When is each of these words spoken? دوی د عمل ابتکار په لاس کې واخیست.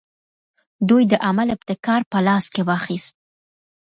دوی 0.89 1.03
د 1.11 1.13
عمل 1.27 1.47
ابتکار 1.55 2.01
په 2.11 2.17
لاس 2.27 2.45
کې 2.53 2.61
واخیست. 2.69 3.15